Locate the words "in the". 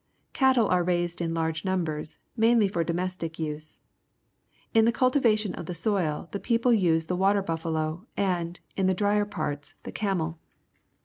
4.73-4.91, 8.75-8.95